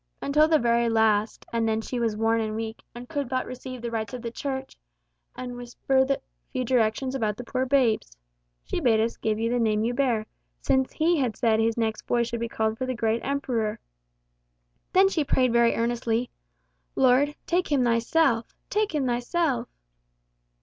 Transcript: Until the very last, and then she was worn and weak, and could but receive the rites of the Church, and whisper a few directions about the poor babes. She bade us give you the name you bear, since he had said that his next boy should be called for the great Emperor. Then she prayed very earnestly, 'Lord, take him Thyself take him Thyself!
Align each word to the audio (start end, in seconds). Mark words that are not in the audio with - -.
Until 0.19 0.47
the 0.47 0.57
very 0.57 0.89
last, 0.89 1.45
and 1.53 1.69
then 1.69 1.79
she 1.79 1.99
was 1.99 2.17
worn 2.17 2.41
and 2.41 2.55
weak, 2.55 2.81
and 2.95 3.07
could 3.07 3.29
but 3.29 3.45
receive 3.45 3.83
the 3.83 3.91
rites 3.91 4.15
of 4.15 4.23
the 4.23 4.31
Church, 4.31 4.75
and 5.35 5.55
whisper 5.55 5.97
a 6.09 6.17
few 6.51 6.65
directions 6.65 7.13
about 7.13 7.37
the 7.37 7.43
poor 7.43 7.67
babes. 7.67 8.17
She 8.63 8.79
bade 8.79 8.99
us 8.99 9.15
give 9.15 9.37
you 9.37 9.51
the 9.51 9.59
name 9.59 9.83
you 9.83 9.93
bear, 9.93 10.25
since 10.59 10.93
he 10.93 11.19
had 11.19 11.37
said 11.37 11.59
that 11.59 11.63
his 11.63 11.77
next 11.77 12.07
boy 12.07 12.23
should 12.23 12.39
be 12.39 12.49
called 12.49 12.79
for 12.79 12.87
the 12.87 12.95
great 12.95 13.21
Emperor. 13.23 13.77
Then 14.91 15.07
she 15.07 15.23
prayed 15.23 15.53
very 15.53 15.75
earnestly, 15.75 16.31
'Lord, 16.95 17.35
take 17.45 17.71
him 17.71 17.83
Thyself 17.83 18.55
take 18.71 18.95
him 18.95 19.05
Thyself! 19.05 19.67